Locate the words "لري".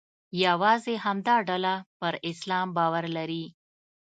3.17-3.45